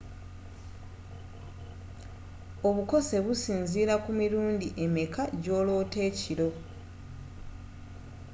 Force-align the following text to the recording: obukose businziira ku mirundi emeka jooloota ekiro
obukose 2.67 3.15
businziira 3.25 3.93
ku 4.03 4.11
mirundi 4.19 4.67
emeka 4.85 5.23
jooloota 5.43 5.97
ekiro 6.09 6.49